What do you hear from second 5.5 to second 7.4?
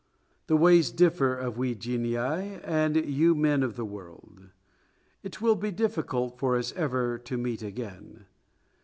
be difficult for us ever to